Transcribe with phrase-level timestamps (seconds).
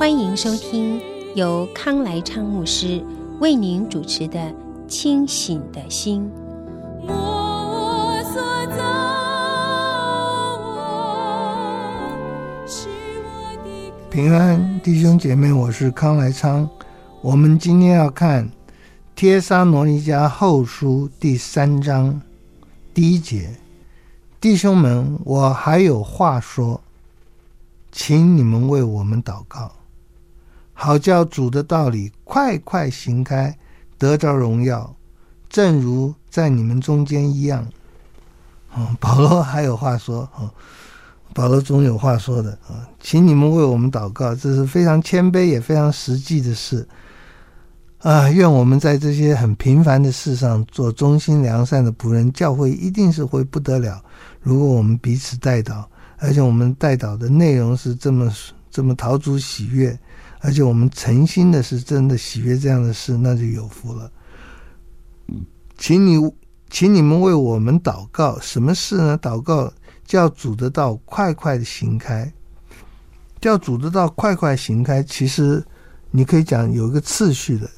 [0.00, 0.98] 欢迎收听
[1.34, 3.04] 由康来昌牧师
[3.38, 4.40] 为您主持的
[4.88, 6.32] 《清醒的心》。
[14.08, 16.66] 平安，弟兄姐妹，我是康来昌。
[17.20, 18.48] 我们今天要看
[19.14, 22.22] 《帖撒罗尼迦后书》第三章
[22.94, 23.54] 第一节。
[24.40, 26.80] 弟兄们，我还有话说，
[27.92, 29.72] 请你们为我们祷告，
[30.82, 33.54] 好叫主的道理快快行开，
[33.98, 34.96] 得着荣耀，
[35.50, 37.68] 正如在你们中间一样。
[38.74, 40.48] 嗯，保罗还有话说，嗯，
[41.34, 46.88] 保罗总有话说的啊，请你们为我们祷告，这是非常谦卑也非常实际的事。
[47.98, 54.02] 啊，愿我们在这些很平凡的事上做忠心良善的仆人，教会一定是会不得了。
[54.40, 55.84] 如果我们彼此代祷，
[56.16, 58.32] 而且我们代祷的内容是这么
[58.70, 59.98] 这么讨主喜悦，
[60.40, 64.10] 而且我们诚心的是真的喜悦这样的事，那就有福了。
[65.76, 66.18] 请你，
[66.68, 69.18] 请你们为我们祷告，什么事呢？
[69.18, 69.72] 祷告
[70.04, 72.32] 叫主的道快快的行开，
[73.40, 75.02] 叫主的道快快行开。
[75.02, 75.64] 其实
[76.10, 77.68] 你可以讲有一个次序的。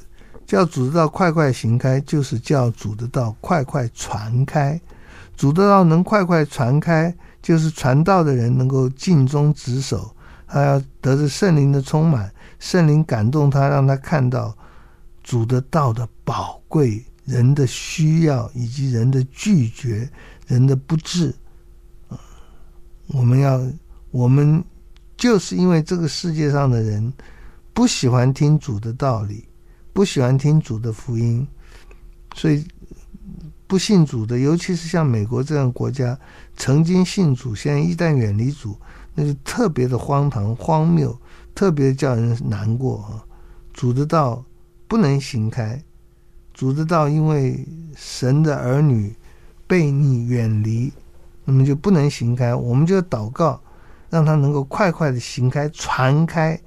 [0.44, 4.78] 叫主的道快快行开，就是叫主的道快快传开。
[5.34, 10.14] 主的道能快快传开，就是传道的人能够尽忠职守，
[10.52, 14.54] 他要得着圣灵的充满，圣灵感动他，让他看到
[15.22, 20.06] 主的道的宝贵，人的需要以及人的拒绝，
[20.46, 21.34] 人的不智。
[23.06, 23.60] 我们要，
[24.10, 24.62] 我们
[25.16, 27.10] 就是因为这个世界上的人
[27.72, 29.46] 不喜欢听主的道理。
[29.94, 31.46] 不喜欢听主的福音，
[32.34, 32.66] 所以
[33.66, 36.18] 不信主的，尤其是像美国这样国家，
[36.56, 38.74] 曾经信主，现在一旦远离主，
[39.14, 41.16] 那就特别的荒唐、荒谬，
[41.54, 43.24] 特别叫人难过啊！
[43.72, 44.44] 主的道
[44.86, 45.82] 不能行开，
[46.52, 49.14] 主的道因为神的儿女
[49.68, 50.92] 悖逆远离，
[51.44, 52.54] 那么就不能行开。
[52.54, 53.60] 我们就祷告，
[54.10, 56.60] 让他能够快快的行开、传开。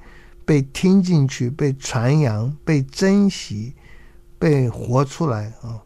[0.48, 3.74] 被听进去，被传扬，被珍惜，
[4.38, 5.82] 被活出来啊！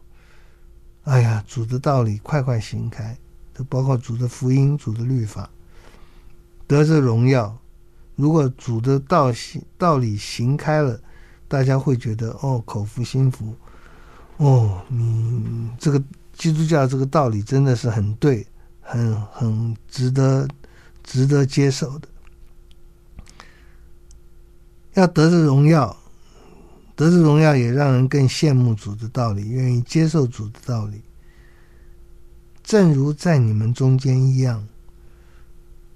[1.04, 3.16] 哎呀，主的道理快快行开，
[3.54, 5.48] 这包括主的福音、主的律法，
[6.70, 7.58] 得着荣耀。
[8.14, 11.00] 如果主的道行道理行开了，
[11.48, 13.52] 大家会觉得哦，口服心服。
[14.36, 16.00] 哦，你这个
[16.32, 18.46] 基督教这个道理真的是很对，
[18.80, 20.46] 很很值得
[21.02, 22.06] 值得接受的。
[24.94, 25.96] 要得着荣耀，
[26.94, 31.02] 得着荣耀也让人更羡慕主的道理，愿意接受主的道理。
[32.62, 34.68] 正如在你们中间一样，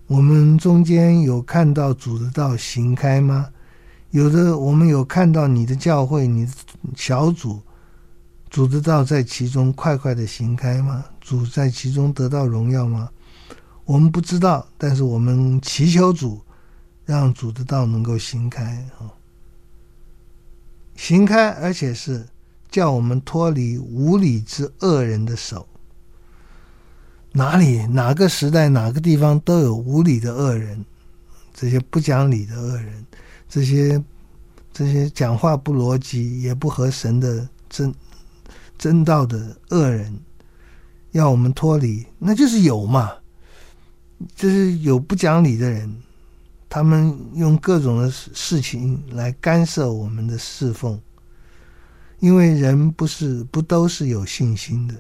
[0.07, 3.49] 我们中间有看到主的道行开吗？
[4.11, 6.53] 有的，我们有看到你的教会、你的
[6.95, 7.61] 小组，
[8.51, 11.05] 主的道在其中快快的行开吗？
[11.21, 13.11] 主在其中得到荣耀吗？
[13.85, 16.41] 我们不知道，但是我们祈求主。
[17.07, 18.65] 让主的道能够行开
[18.99, 19.13] 啊，
[20.97, 22.25] 行开，而且是
[22.71, 25.69] 叫我们脱离无理之恶人的手。
[27.37, 30.85] 哪里哪个时代哪个地方都有无理的恶人，
[31.53, 33.05] 这些不讲理的恶人，
[33.49, 34.01] 这些
[34.73, 37.93] 这些讲话不逻辑也不合神的真
[38.79, 40.17] 真道的恶人，
[41.11, 43.11] 要我们脱离，那就是有嘛，
[44.37, 45.93] 就是有不讲理的人。
[46.69, 51.01] 他们用各种的事情来干涉我们的侍奉，
[52.21, 54.95] 因为人不是不都是有信心的。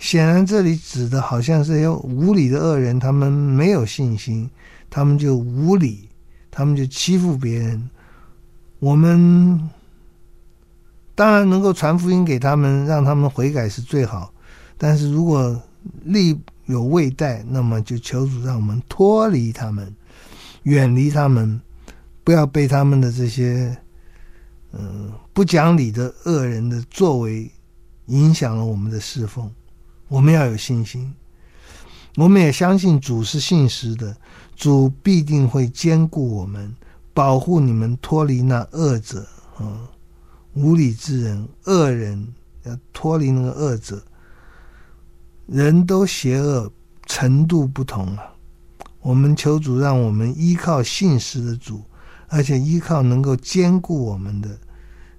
[0.00, 4.48] 显然，这里指的好像是有无理的恶人，他们没有信心，
[4.88, 6.08] 他们就无理，
[6.50, 7.88] 他们就欺负别人。
[8.78, 9.68] 我们
[11.14, 14.32] 当然能够传福音给他们，让他们悔改是最好。
[14.78, 15.62] 但是如果
[16.04, 19.94] 力有未逮，那么就求主让我们脱离他们。
[20.62, 21.60] 远离他们，
[22.24, 23.76] 不要被他们的这些
[24.72, 27.50] 嗯不讲理的恶人的作为
[28.06, 29.50] 影响了我们的侍奉。
[30.10, 31.14] 我们要有信心。
[32.16, 34.14] 我们也相信主是信实的，
[34.56, 36.74] 主必定会坚固我们，
[37.14, 39.24] 保护你们脱离那恶者，
[39.60, 39.86] 嗯，
[40.54, 42.26] 无理之人、恶人，
[42.64, 44.02] 要脱离那个恶者。
[45.46, 46.70] 人都邪恶
[47.06, 48.34] 程度不同啊，
[49.00, 51.82] 我们求主让我们依靠信实的主，
[52.26, 54.58] 而且依靠能够坚固我们的、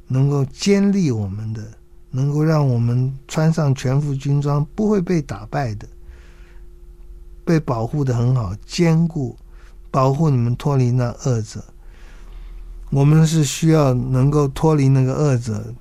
[0.08, 1.64] 能够坚立我们的、
[2.12, 5.88] 能够让我们穿上全副军装不会被打败的。
[7.44, 9.36] 被保护的很好，坚固，
[9.90, 11.64] 保护你们脱离那恶者。
[12.92, 15.74] 我们是需要能够脱离那个恶者，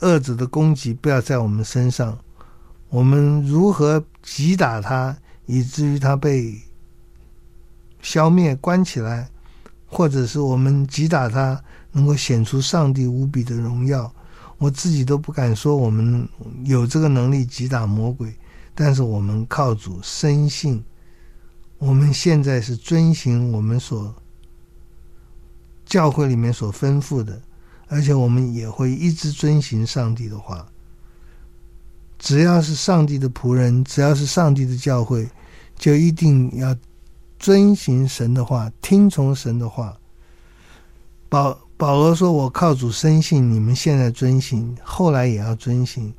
[0.00, 2.18] 恶者的攻击不要在我们身上。
[2.88, 5.16] 我们如何击打他，
[5.46, 6.60] 以至于他被
[8.00, 9.28] 消灭、关起来，
[9.86, 14.12] 或者是我们击打他，能够显出上帝无比的荣耀？
[14.58, 16.28] 我自己都不敢说我们
[16.64, 18.34] 有这个能力击打魔鬼，
[18.74, 20.82] 但是我们靠主深信。
[21.78, 24.14] 我们现在是遵行我们所
[25.84, 27.42] 教会里面所吩咐的，
[27.88, 30.66] 而且我们也会一直遵行上帝的话。
[32.18, 35.28] 只要是上帝的仆人，只要是上帝的教会，
[35.76, 36.74] 就一定要
[37.38, 39.98] 遵行神的话，听从神的话。
[41.28, 46.12] 保保罗说：“我靠主深信，你们现在遵行，后来也要遵行。”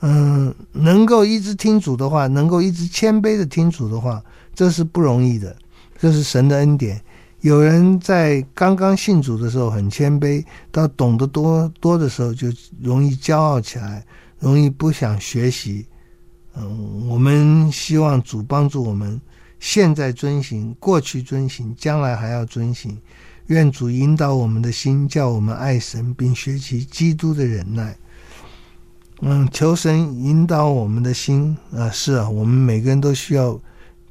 [0.00, 4.22] 嗯，能够一直听主的话，能够一直谦卑的听主的话。
[4.54, 5.56] 这是不容易的，
[5.98, 7.00] 这是神的恩典。
[7.40, 12.48] 有人在刚刚信主的时候很谦卑，到懂得多多的时候就
[12.80, 14.04] 容易骄傲起来，
[14.38, 15.86] 容易不想学习。
[16.54, 19.20] 嗯，我们希望主帮助我们，
[19.58, 22.96] 现在遵行，过去遵行，将来还要遵行。
[23.46, 27.96] 愿主引导我们的心，叫我们爱神，并学习基督的忍耐。
[29.20, 33.60] 嗯，求神引导我们的心啊，是啊，我们每个人都需要。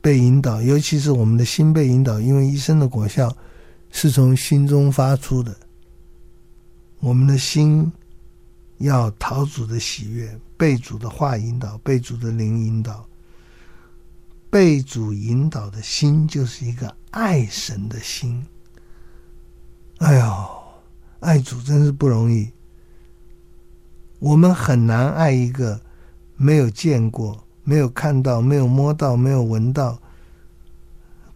[0.02, 3.34] 被引导，尤其是我们的心被引导，因为一生的果效
[3.90, 5.56] 是从心中发出的。
[7.00, 7.90] 我们的心
[8.80, 13.08] 要讨主的喜悦，被主的话引导，被主的灵引导。
[14.50, 18.46] 被主引导的心就是一个爱神的心。
[20.04, 20.34] 哎呦，
[21.22, 22.52] 爱主真是不容易。
[24.20, 25.80] 我们很难爱一个
[26.36, 27.42] 没有见过。
[27.66, 29.98] 没有看到，没有摸到，没有闻到，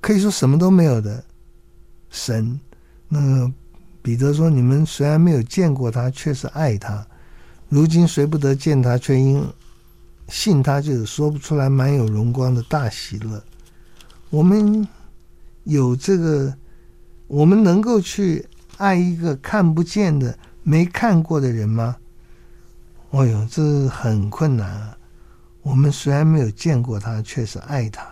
[0.01, 1.23] 可以说什么都没有的
[2.09, 2.59] 神。
[3.07, 3.49] 那个
[4.01, 7.07] 彼得说：“你们虽然没有见过他，却是爱他。
[7.69, 9.41] 如今虽不得见他，却因
[10.27, 13.41] 信他，就有说不出来满有荣光的大喜乐。”
[14.29, 14.85] 我们
[15.63, 16.53] 有这个，
[17.27, 18.45] 我们能够去
[18.77, 21.97] 爱一个看不见的、没看过的人吗？
[23.11, 24.97] 哎呦，这很困难啊！
[25.61, 28.05] 我们虽然没有见过他，却是爱他。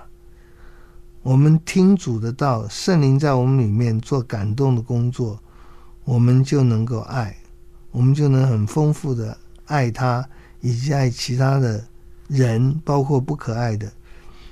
[1.22, 5.40] 我们听主的道，圣灵在我们里面做感动的工作，
[6.04, 7.36] 我们就能够爱，
[7.92, 10.28] 我们就能很丰富的爱他，
[10.62, 11.84] 以及爱其他的
[12.28, 13.92] 人，包括不可爱的。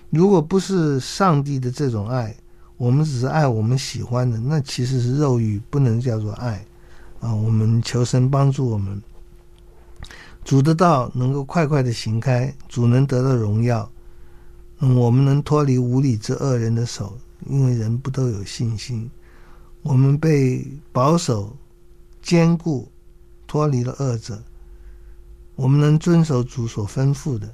[0.10, 2.36] 如果不是上帝的这种爱，
[2.78, 6.66] 我们只是爱我们喜欢的，那其实是肉欲，不能叫做爱
[7.20, 7.34] 啊！
[7.34, 9.02] 我们求神帮助我们。
[10.44, 13.90] 主的道能够快快的行开，主能得到荣耀，
[14.80, 19.10] 嗯，我们能脱离无理之恶人的手，因为人不都有信心，
[19.82, 21.56] 我们被保守、
[22.22, 22.92] 坚固，
[23.48, 24.44] 脱离了恶者，
[25.56, 27.50] 我们能遵守主所吩咐的，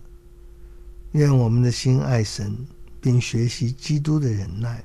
[1.12, 2.58] 愿我们的心爱神，
[3.00, 4.84] 并学习基督的忍耐。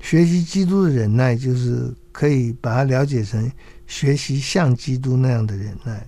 [0.00, 3.50] 学习基督的忍耐，就是可以把它了解成
[3.86, 6.04] 学习像基督那样的忍耐。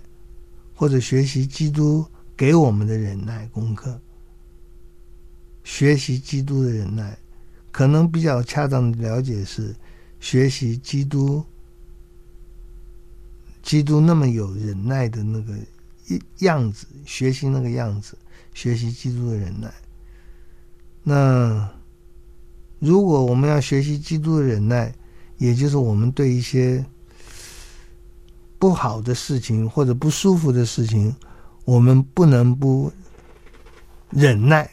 [0.74, 2.04] 或者学习基督
[2.36, 4.00] 给我们的忍耐功课，
[5.62, 7.16] 学习基督的忍耐，
[7.70, 9.72] 可能比较恰当的了解是
[10.18, 11.44] 学习基督，
[13.62, 15.54] 基督那么有忍耐的那个
[16.40, 18.18] 样子，学习那个样子，
[18.52, 19.72] 学习基督的忍耐。
[21.04, 21.70] 那
[22.82, 24.92] 如果我们要学习基督的忍耐，
[25.38, 26.84] 也就是我们对一些。
[28.58, 31.12] 不好的事情或者不舒服的事情，
[31.64, 32.92] 我们不能不
[34.10, 34.70] 忍耐。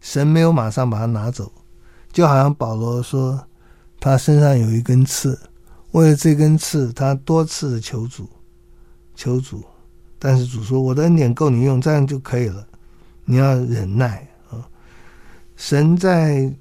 [0.00, 1.50] 神没有马上把它拿走，
[2.12, 3.44] 就好像保罗说，
[3.98, 5.36] 他身上有一根刺，
[5.90, 8.30] 为了这根刺，他多次的求主，
[9.16, 9.64] 求主，
[10.16, 12.64] 但是主说：“我的恩典够你用，这样就可以了。
[13.24, 14.62] 你要忍耐啊！”
[15.56, 16.54] 神在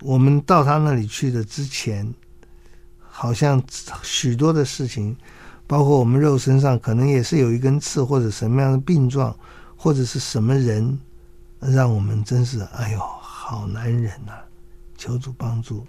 [0.00, 2.12] 我们到他那里去的之前。
[3.18, 3.62] 好像
[4.02, 5.16] 许多的事情，
[5.66, 9.34] 包括我们肉身上可能也是有一根刺，或者什么样的病状，
[9.74, 11.00] 或者是什么人，
[11.60, 14.44] 让我们真是哎呦，好难忍呐、啊！
[14.98, 15.86] 求主帮助。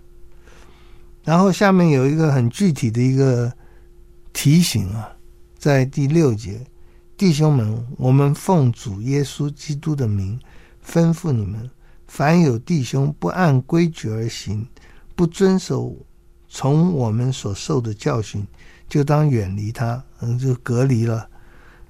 [1.25, 3.51] 然后下面有一个很具体的一个
[4.31, 5.09] 提醒啊，
[5.57, 6.65] 在第六节，
[7.17, 10.39] 弟兄们，我们奉主耶稣基督的名
[10.81, 11.69] 吩咐你们：
[12.07, 14.65] 凡有弟兄不按规矩而行，
[15.15, 15.95] 不遵守
[16.47, 18.45] 从我们所受的教训，
[18.87, 21.29] 就当远离他，嗯，就隔离了。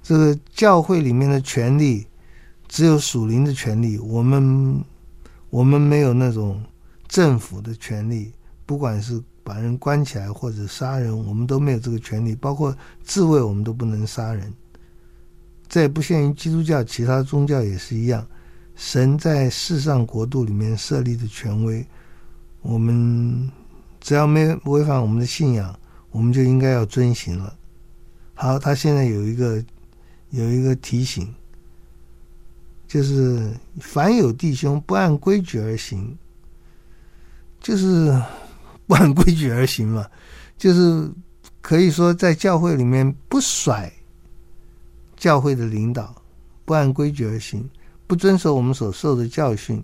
[0.01, 2.07] 这个教会里面的权利，
[2.67, 4.83] 只有属灵的权利，我们
[5.49, 6.61] 我们没有那种
[7.07, 8.31] 政府的权利。
[8.65, 12.35] 不管是把人关起来或者杀人，我们都没有这个权利。
[12.35, 14.53] 包括自卫，我们都不能杀人。
[15.69, 18.27] 这也不限于基督教，其他宗教也是一样。
[18.77, 21.85] 神在世上国度里面设立的权威，
[22.61, 23.51] 我们
[23.99, 25.77] 只要没违反我们的信仰，
[26.11, 27.53] 我们就应该要遵行了。
[28.33, 29.61] 好，他现在有一个
[30.29, 31.27] 有一个提醒，
[32.87, 36.17] 就是凡有弟兄不按规矩而行，
[37.59, 38.17] 就是。
[38.87, 40.07] 不按规矩而行嘛，
[40.57, 41.11] 就是
[41.59, 43.91] 可以说在教会里面不甩
[45.17, 46.15] 教会的领导，
[46.63, 47.69] 不按规矩而行，
[48.07, 49.83] 不遵守我们所受的教训，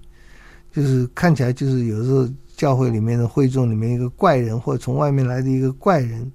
[0.71, 6.31] 就是看起来就是有时候教会里面的会众里面一个怪人，或者从外面来的一个怪人，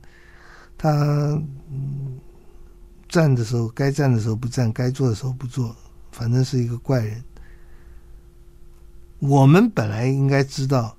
[0.77, 0.91] 他
[1.71, 2.19] 嗯
[3.09, 5.75] 站的时候该站的时候不站，该做的时候不做，
[6.13, 7.25] 反正是一个怪人。
[9.19, 10.95] 我们本来应该知道。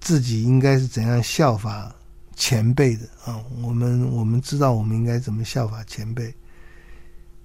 [0.00, 1.92] 自己应该是怎样效法
[2.36, 3.42] 前辈的啊？
[3.60, 6.32] 我们我们知道我们应该怎么效法前辈，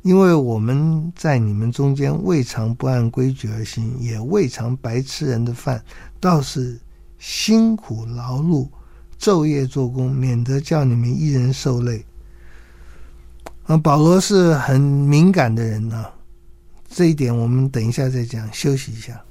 [0.03, 5.81] 因为我们在你们中间未尝不按规矩而行，也未尝白吃人的饭，
[6.19, 6.77] 倒是
[7.17, 8.67] 辛苦劳碌，
[9.17, 12.05] 昼夜做工，免得叫你们一人受累。
[13.63, 16.13] 啊，保罗是很敏感的人啊，
[16.89, 19.23] 这一点我们等一下再讲，休息一下。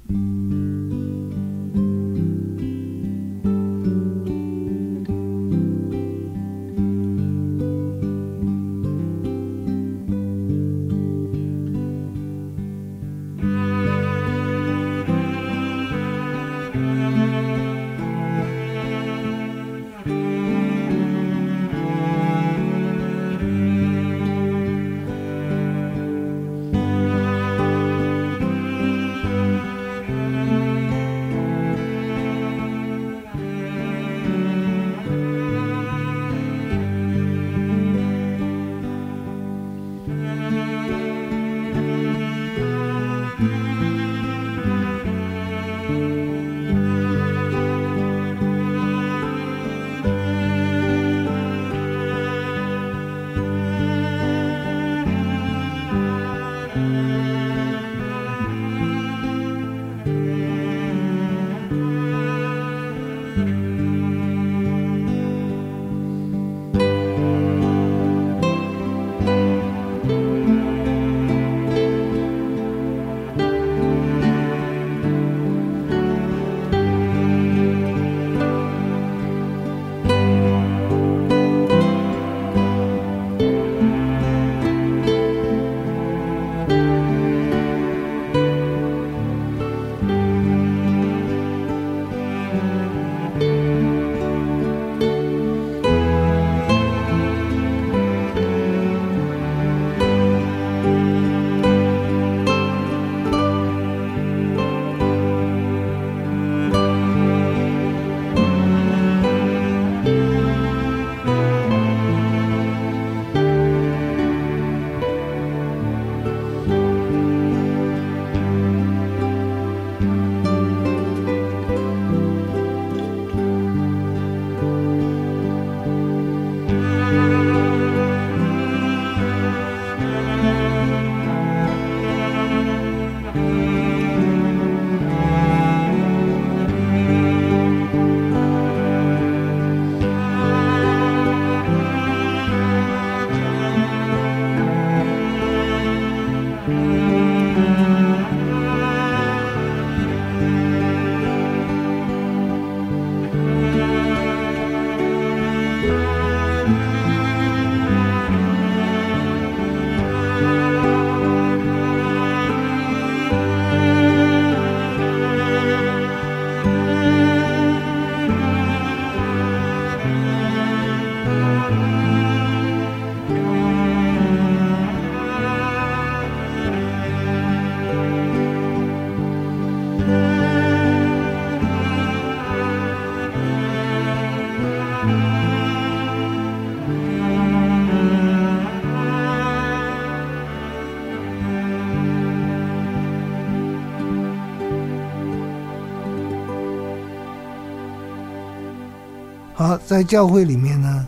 [199.62, 201.06] 好，在教会里面呢，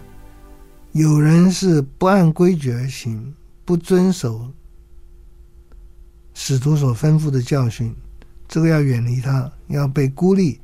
[0.92, 3.34] 有人是不按规矩而行，
[3.64, 4.48] 不遵守
[6.34, 7.94] 使徒所吩咐的教训，
[8.46, 10.60] 这个要远离他，要被孤立，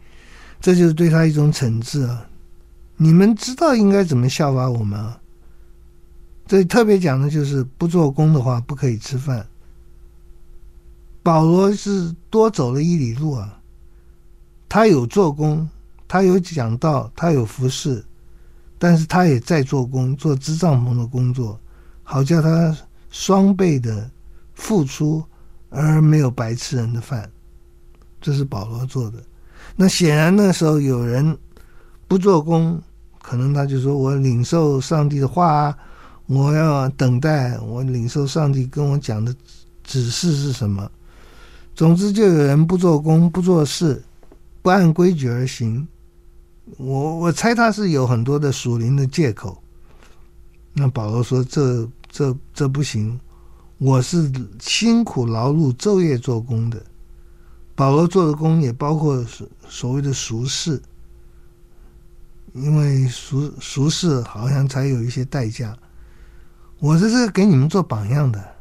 [0.60, 2.26] 这就是对他一种惩治啊！
[2.96, 5.20] 你们知道应该怎么效法我们啊？
[6.46, 9.46] 这特别讲的就是不做工的话不可以吃饭。
[11.22, 13.60] 保罗是多走了一里路啊，
[14.68, 15.68] 他有做工。
[16.10, 18.04] 他有讲到，他有服侍，
[18.80, 21.56] 但是他也在做工，做支帐篷的工作，
[22.02, 22.76] 好叫他
[23.10, 24.10] 双倍的
[24.54, 25.22] 付出，
[25.68, 27.30] 而没有白吃人的饭。
[28.20, 29.22] 这是保罗做的。
[29.76, 31.38] 那显然那时候有人
[32.08, 32.82] 不做工，
[33.22, 35.78] 可能他就说：“我领受上帝的话啊，
[36.26, 39.32] 我要等待，我领受上帝跟我讲的
[39.84, 40.90] 指示是什么。”
[41.76, 44.02] 总之，就有人不做工，不做事，
[44.60, 45.86] 不按规矩而行。
[46.76, 49.62] 我我猜他是有很多的属灵的借口。
[50.72, 53.18] 那保罗说：“这这这不行，
[53.78, 56.80] 我是辛苦劳碌昼夜做工的。
[57.74, 60.80] 保罗做的工也包括所所谓的俗事，
[62.52, 65.76] 因为俗俗事好像才有一些代价。
[66.78, 68.56] 我这是给你们做榜样的，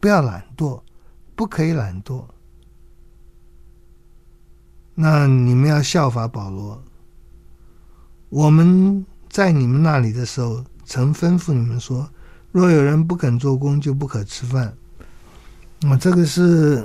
[0.00, 0.80] 不要懒惰，
[1.34, 2.22] 不可以懒惰。
[4.94, 6.82] 那你们要效法保罗。”
[8.34, 12.10] 我们在你们那里的时候，曾吩咐你们说：
[12.50, 14.74] 若有人不肯做工，就不可吃饭。
[15.80, 16.84] 那么这个是，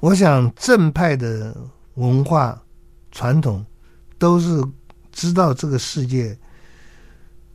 [0.00, 1.54] 我想正派的
[1.96, 2.58] 文化
[3.12, 3.62] 传统
[4.16, 4.64] 都是
[5.12, 6.34] 知道这个世界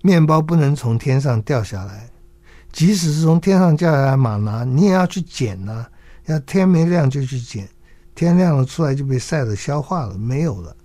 [0.03, 2.07] 面包不能从天上掉下来，
[2.71, 5.87] 即使是从天上掉下来马拿，你也要去捡呐、
[6.27, 7.67] 要天没亮就去捡，
[8.13, 10.75] 天亮了出来就被晒得消化了，没有了。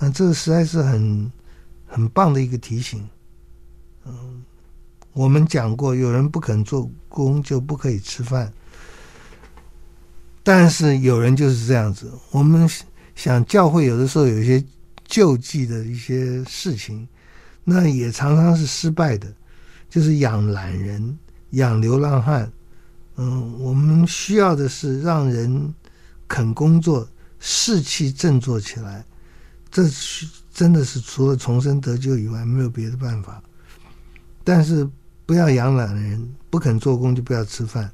[0.00, 1.32] 嗯，这个实在是很。
[1.96, 3.08] 很棒的一个提醒，
[4.04, 4.44] 嗯，
[5.14, 8.52] 我们讲过，有人不肯做工就不可以吃饭，
[10.42, 12.12] 但是有人就是这样子。
[12.32, 12.68] 我们
[13.14, 14.62] 想教会有的时候有一些
[15.06, 17.08] 救济的一些事情，
[17.64, 19.32] 那也常常是失败的，
[19.88, 21.18] 就是养懒人、
[21.52, 22.52] 养流浪汉。
[23.16, 25.74] 嗯，我们需要的是让人
[26.28, 27.08] 肯工作、
[27.40, 29.02] 士气振作起来，
[29.70, 30.26] 这是。
[30.56, 33.42] 真的是除了重生得救以外，没有别的办法。
[34.42, 34.88] 但是
[35.26, 37.92] 不要养懒人，不肯做工就不要吃饭。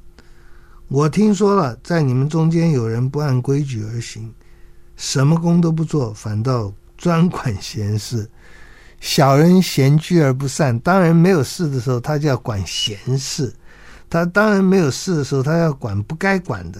[0.87, 4.33] 我听说了，在你们中间有人不按规矩而行，
[4.95, 8.25] 什么工都不做，反倒专管闲事。
[9.01, 13.51] 小人闲居而不善，当然没有事的时候，他就要管闲事；
[14.09, 16.79] 他当然没有事的时候，他要管不该管的；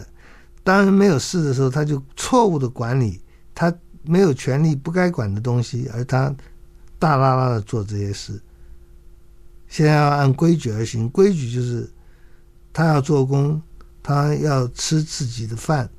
[0.63, 3.21] 当然没有事的时候，他就错误的管理
[3.53, 3.69] 他。
[4.03, 6.33] 没有权利不该管的东西，而他
[6.99, 8.39] 大剌剌的做这些事。
[9.67, 11.89] 现在要按规矩而行，规矩就是
[12.71, 13.61] 他要做工，
[14.03, 15.89] 他要吃自己的饭。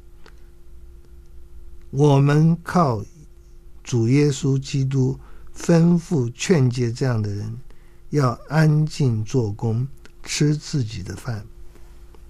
[1.91, 3.05] 我们靠
[3.83, 5.19] 主耶稣基督
[5.57, 7.59] 吩咐劝诫这样的人，
[8.11, 9.87] 要安静做工，
[10.23, 11.45] 吃自己的饭，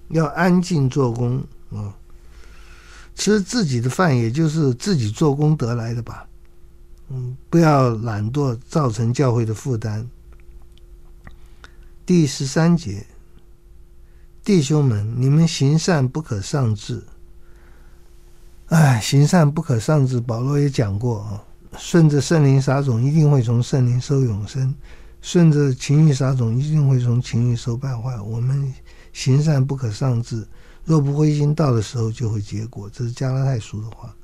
[0.09, 1.93] 要安静做工啊。
[3.15, 6.27] 吃自己的饭，也就是自己做工得来的吧。
[7.09, 10.07] 嗯，不要懒惰，造成教会的负担。
[12.05, 13.05] 第十三节，
[14.43, 17.03] 弟兄们，你们行善不可丧志。
[18.67, 21.43] 哎，行善不可丧志，保罗也讲过啊。
[21.77, 24.73] 顺着圣灵撒种，一定会从圣灵收永生；
[25.21, 28.19] 顺着情欲撒种，一定会从情欲收败坏。
[28.21, 28.73] 我们
[29.13, 30.47] 行善不可丧志。
[30.85, 32.89] 若不灰心，到的时候就会结果。
[32.93, 34.15] 这是加拉太书的话。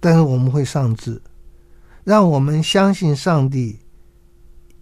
[0.00, 1.20] 但是我们会上智，
[2.02, 3.78] 让我们相信上帝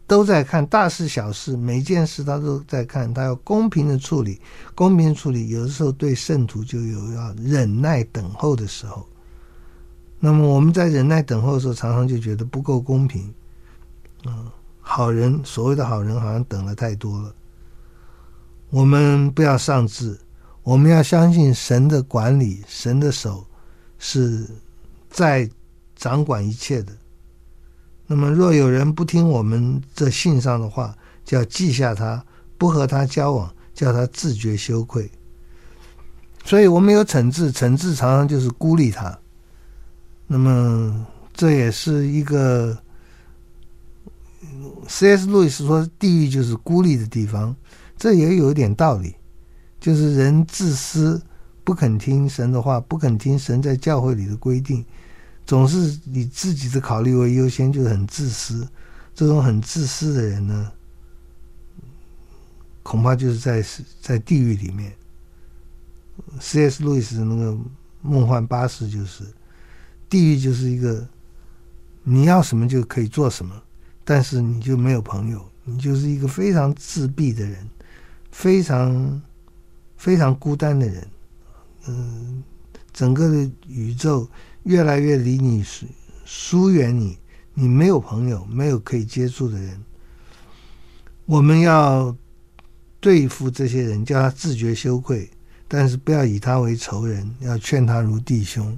[0.07, 4.41] 都在看大事小事，每件事他都在看，他要公平的处理，
[4.77, 5.49] 公平处理。
[5.49, 9.05] 有的时候对圣徒就有要忍耐等候的时候。
[10.21, 13.35] 那么我们在忍耐等候的时候，常常就觉得不够公平。
[14.25, 17.35] 嗯，好人，所谓的好人，好像等了太多了。
[18.71, 20.19] 我们不要丧志，
[20.63, 23.47] 我们要相信神的管理，神的手
[23.99, 24.47] 是
[25.09, 25.49] 在
[25.97, 26.93] 掌管一切的。
[28.07, 32.25] 那么，若有人不听我们这信上的话，就要记下他，
[32.57, 35.11] 不和他交往，叫他自觉羞愧。
[36.45, 39.19] 所以我们有惩治，惩治常常就是孤立他。
[40.27, 42.77] 那么，这也是一个
[44.87, 45.27] C.S.
[45.27, 47.55] 路易斯说，地狱就是孤立的地方。
[47.99, 49.15] 这也有一点道理，
[49.81, 51.21] 就是人自私，
[51.65, 54.85] 不肯听神的话，不肯听神在教会里的规定，
[55.45, 58.67] 总是以自己的考虑为优先，就是很自私。
[59.15, 60.71] 这种很自私的人呢，
[62.85, 63.65] 恐怕就是在
[64.01, 64.93] 在地狱里面。
[66.41, 66.83] C.S.
[66.85, 67.59] 路易斯那个
[68.01, 69.25] 梦幻巴士就是，
[70.09, 71.07] 地狱就是一个
[72.05, 73.61] 你要什么就可以做什么，
[74.05, 77.69] 但是你就没有朋友，你就是一个非常自闭的人，
[78.39, 79.21] 非常
[79.97, 81.09] 非常孤单的人。
[81.89, 82.41] 嗯，
[82.93, 84.31] 整个的宇宙
[84.63, 85.87] 越来越离你疏
[86.25, 87.19] 疏远你，
[87.53, 89.85] 你没有朋友，没有可以接触的人。
[91.27, 92.17] 我们要。
[93.01, 95.31] 对付这些人，叫他自觉羞愧，
[95.69, 98.77] 但是不要以他为仇人，要劝他如弟兄，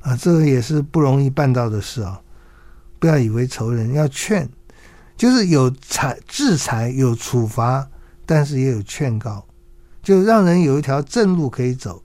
[0.00, 2.18] 啊，这个也是不容易办到的事啊！
[2.98, 4.48] 不要以为仇人，要劝，
[5.18, 7.86] 就是有裁制裁，有处罚，
[8.32, 9.46] 但是也有劝告，
[10.02, 12.02] 就让人有一条正路可以走，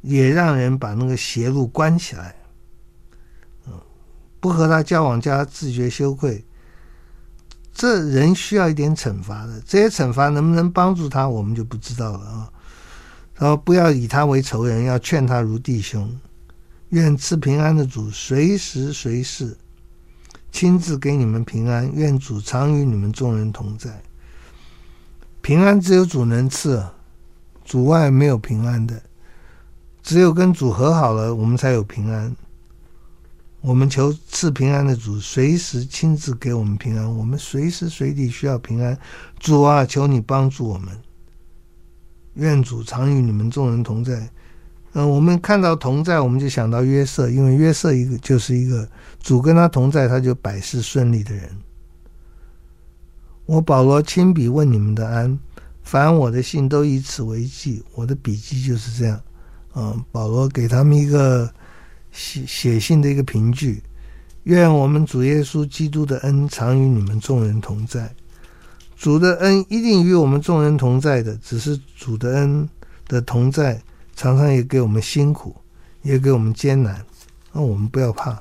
[0.00, 2.36] 也让人把那个邪路关起来。
[3.66, 3.72] 嗯，
[4.38, 6.44] 不和他交往，叫他自觉羞愧。
[7.74, 12.52] 这人需要一点惩罚的，这些惩罚能不能帮助他，我们就不知道了啊。
[13.34, 16.16] 然后不要以他为仇人，要劝他如弟兄。
[16.90, 19.56] 愿赐平安的主随时随事
[20.52, 21.90] 亲自给你们平安。
[21.92, 24.00] 愿主常与你们众人同在。
[25.46, 26.84] 平安只有主能赐，
[27.64, 29.00] 主外没有平安的。
[30.02, 32.34] 只有跟主和好了，我们才有平安。
[33.60, 37.16] 我们求赐平安的主，随时亲自给我们平安。
[37.16, 38.98] 我们随时随地需要平安，
[39.38, 40.88] 主啊，求你帮助我们。
[42.34, 44.28] 愿主常与你们众人同在。
[44.94, 48.88] 嗯、我们看到同在，我们就想到约瑟，因为约瑟一个就是一个
[49.20, 51.48] 主跟他同在，他就百事顺利的人。
[53.46, 55.38] 我保罗亲笔问你们的安，
[55.82, 57.82] 凡我的信都以此为记。
[57.94, 59.20] 我的笔记就是这样。
[59.74, 61.50] 嗯、保罗给他们一个。
[62.12, 63.82] 写写信的一个凭据，
[64.44, 68.10] 愿我们主耶稣基督的恩常与你们众人同在。
[68.96, 72.66] 主的恩一定与我们众人同在的，只是主的恩
[73.06, 73.78] 的同在
[74.14, 75.54] 常常也给我们辛苦，
[76.00, 77.04] 也给我们艰难。
[77.52, 78.38] 那我们不要怕，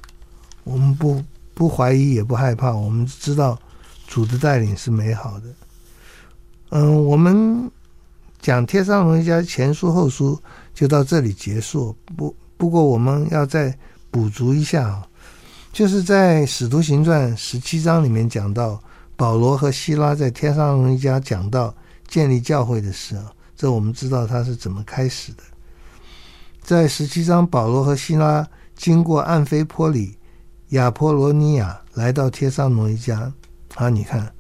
[0.64, 1.22] 我们不
[1.54, 2.72] 不怀疑，也不害怕。
[2.72, 3.60] 我们知道
[4.08, 5.46] 主的带领是美好的。
[6.70, 7.70] 嗯，我们
[8.42, 10.42] 讲天上龙一家前书后书
[10.74, 11.96] 就到这里结束。
[12.16, 12.36] 不。
[12.58, 13.78] 不过我们要再
[14.10, 15.06] 补足一下啊，
[15.74, 18.82] 就是在《使徒行传》十七章里面讲到
[19.18, 21.76] 保罗和希拉在天上龙一家讲到
[22.08, 25.44] 建立教会的事啊，这我们知道他是怎么开始的。
[26.64, 30.18] 在十七章，保罗和希拉经过暗非波里、
[30.70, 33.30] 亚波罗尼亚来到帖撒罗尼迦
[33.76, 34.34] 啊，你看，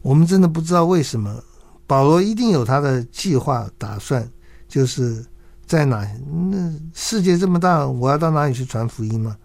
[0.00, 1.42] 我们真的不知道为什么
[1.86, 4.26] 保罗一定有他的计划打算，
[4.68, 5.24] 就是。
[5.66, 6.04] 在哪？
[6.50, 9.36] 那世界这么大，我要到哪里去传福音吗？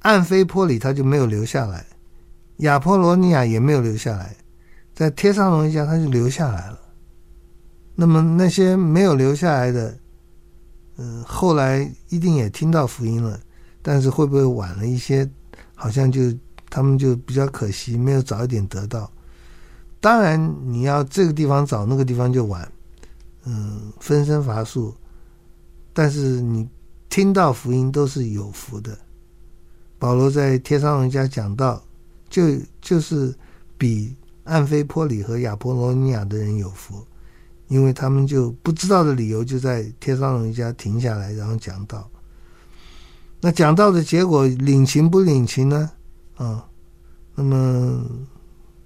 [0.00, 1.86] 暗菲波里他就没有留下来，
[2.58, 4.36] 亚波罗尼亚也没有留下来，
[4.94, 6.78] 在帖撒罗尼迦他就留下来了。
[7.94, 9.98] 那么那些没有留下来的，
[10.98, 13.40] 嗯、后来一定也听到福音了，
[13.80, 15.26] 但是会不会晚了一些？
[15.74, 16.20] 好像就
[16.70, 19.10] 他们就比较可惜，没有早一点得到。
[20.00, 22.70] 当然，你要这个地方早，那个地方就晚。
[23.44, 24.94] 嗯，分身乏术，
[25.92, 26.68] 但是你
[27.08, 28.96] 听到福音都是有福的。
[29.98, 31.82] 保罗在天上人家讲道，
[32.28, 32.42] 就
[32.80, 33.34] 就是
[33.76, 37.04] 比暗非波里和亚波罗尼亚的人有福，
[37.68, 42.08] 因为他们就不知道的理由，就在天上人家停下来，然后讲道。
[43.40, 45.90] 那讲道的结果领情不领情呢？
[46.38, 46.66] 啊，
[47.34, 48.02] 那么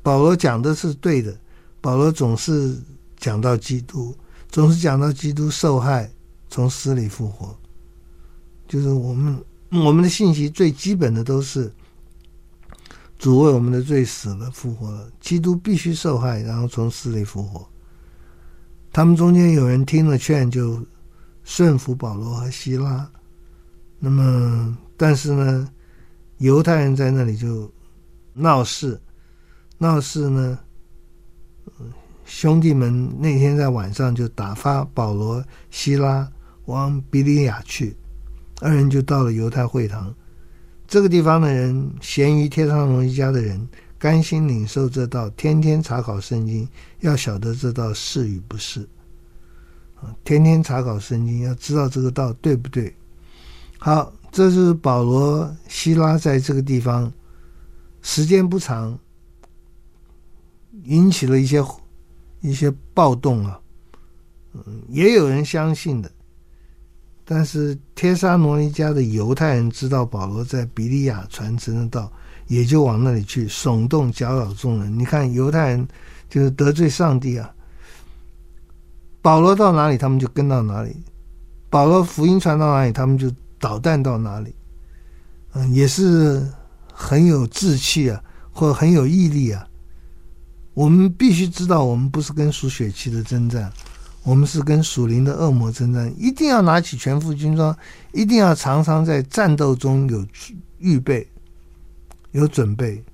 [0.02, 1.38] 保罗讲的是对的，
[1.80, 2.76] 保罗总是
[3.16, 4.12] 讲到基督。
[4.50, 6.12] 总是讲到基督受害，
[6.50, 7.56] 从死里复活，
[8.68, 11.72] 就是我们我们的信息最基本的都是
[13.18, 17.66] 主为我们的罪死了复活了，基督必须受害，然后从死里复活。
[18.92, 20.78] 他们中间有人听了劝，就
[21.44, 23.10] 顺服保罗和希拉。
[23.98, 25.66] 那么，但是呢，
[26.42, 27.72] 犹太人在那里就
[28.34, 29.00] 闹事，
[29.78, 30.58] 闹事呢。
[32.24, 36.28] 兄弟们那天在晚上就打发保罗、西拉
[36.64, 37.94] 往比利亚去，
[38.60, 40.12] 二人就到了犹太会堂。
[40.88, 46.68] 这个地方的人，咸于帖撒罗尼迦的人，甘心领受这道，天天查考圣经，
[47.00, 48.80] 要晓得这道是与不是。
[50.00, 52.92] 啊天天查考圣经，要知道这个道对不对。
[53.78, 57.12] 好，这是保罗、希拉在这个地方，
[58.00, 58.98] 时间不长，
[60.86, 61.64] 引起了一些。
[62.44, 63.60] 一些暴动啊，
[64.52, 66.10] 嗯，也有人相信的，
[67.24, 72.12] 但是帖撒罗尼迦的犹太人知道保罗在比利亚传承的道，
[72.48, 74.98] 也就往那里去，耸动搅扰众人。
[74.98, 75.86] 你看犹太人
[76.28, 77.48] 就是得罪上帝啊！
[79.20, 80.90] 保罗到哪里，他们就跟到哪里；
[81.70, 83.30] 保罗福音传到哪里，他们就
[83.62, 84.52] 导弹到哪里。
[85.52, 86.44] 嗯，也是
[86.92, 88.20] 很有志气啊，
[88.50, 89.64] 或很有毅力啊。
[90.74, 93.72] 我们必须知道，我们不是跟属血气的征战。
[94.24, 97.76] 我们是跟属灵的恶魔征战，一定要拿起全副军装，
[98.12, 100.24] 一定要常常在战斗中有
[100.78, 101.28] 预备、
[102.30, 103.04] 有准备，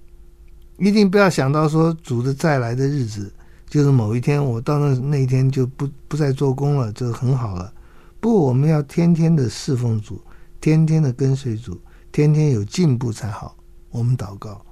[0.78, 3.32] 一定不要想到说主的再来的日子
[3.70, 7.72] 就是某一天，我到那那一天就不不再做工了，就很好了。
[8.20, 10.20] 不，我们要天天的侍奉主，
[10.60, 13.56] 天天的跟随主，天天有进步才好。
[13.90, 14.64] 我们祷告，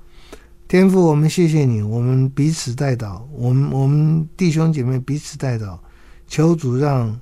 [0.68, 5.78] 天父，我们谢谢你，我们彼此代祷，我们我们弟兄姐妹彼此代祷。
[6.28, 7.18] 求主让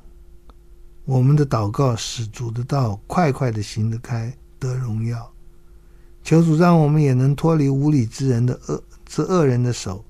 [1.04, 5.30] 我们的祷告使主的道快快的行得开，得荣耀。
[6.22, 10.02] 求主让我们也能脱离无理之人的恶之恶人的手。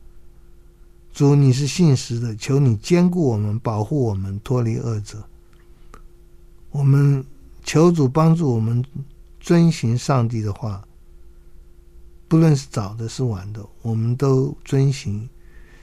[1.12, 5.22] 主，你是信实的，求你坚固我们，保护我们，脱离恶者。
[6.70, 7.24] 我们
[7.64, 8.84] 求主帮助我们
[9.40, 10.86] 遵行上帝的话，
[12.28, 15.28] 不论是早的，是晚的，我们都遵行。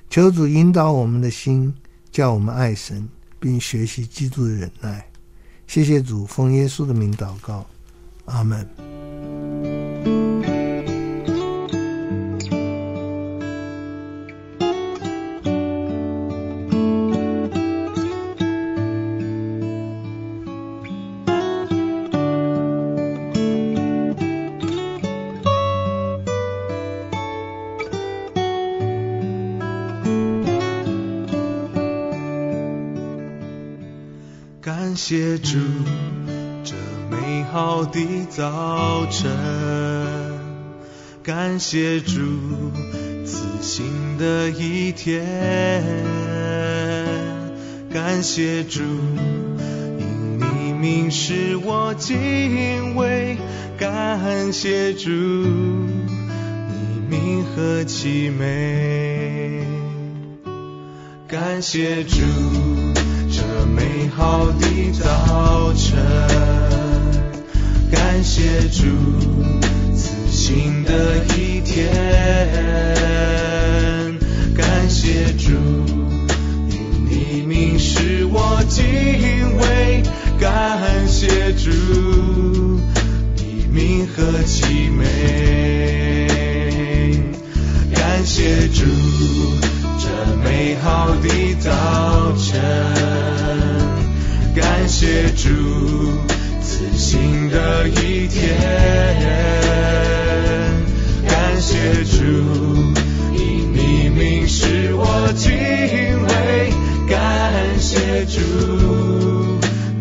[0.10, 1.74] 求主引导我们的心。
[2.12, 3.08] 叫我们爱神，
[3.40, 5.10] 并学习基督的忍耐。
[5.66, 7.66] 谢谢主，奉耶稣的名祷告，
[8.26, 8.91] 阿门。
[37.92, 39.30] 的早晨，
[41.22, 42.22] 感谢主
[43.26, 45.26] 赐新的一天，
[47.94, 48.80] 感谢主，
[50.00, 53.38] 因你名使我敬畏，
[53.78, 55.98] 感谢主，你
[57.10, 59.66] 名何其美，
[61.28, 62.22] 感谢主。
[63.34, 65.98] 这美好的早晨，
[67.92, 68.86] 感谢主
[69.94, 71.92] 赐新的一天，
[74.56, 75.52] 感谢主，
[76.70, 78.84] 因你名使我敬
[79.58, 80.02] 畏，
[80.40, 81.70] 感谢主，
[83.36, 85.06] 你名何其美，
[87.94, 88.86] 感谢主。
[90.00, 90.08] 这
[90.44, 91.70] 美好的早
[92.38, 92.60] 晨，
[94.56, 95.50] 感谢主
[96.96, 98.58] 新的一天，
[101.28, 102.24] 感谢主，
[103.34, 106.72] 因你名使我敬畏，
[107.10, 108.40] 感谢主，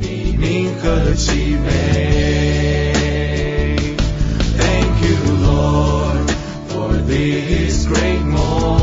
[0.00, 2.94] 你名何其美。
[4.56, 6.30] Thank you, Lord,
[6.68, 8.79] for this great morning.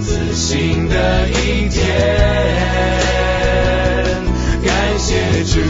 [0.00, 1.80] 自信的一天，
[4.64, 5.60] 感谢主，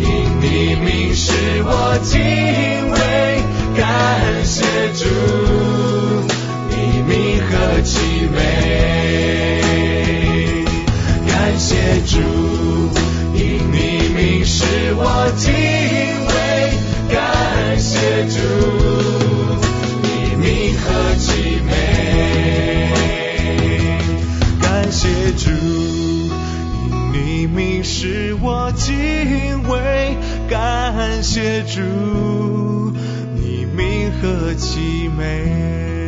[0.00, 0.06] 因
[0.40, 1.32] 你明示
[1.64, 2.18] 我敬
[2.90, 2.96] 畏，
[3.76, 3.82] 感
[4.44, 4.62] 谢
[4.94, 5.04] 主，
[6.70, 6.74] 你
[7.06, 7.50] 你和
[7.82, 7.98] 其
[8.34, 8.36] 美，
[11.26, 12.18] 感谢主，
[13.34, 13.38] 因
[13.72, 13.76] 你
[14.14, 14.64] 明示
[14.96, 15.02] 我
[15.36, 16.37] 敬畏。
[28.88, 30.16] 我敬畏，
[30.48, 31.82] 感谢主，
[33.34, 36.07] 你名何其美。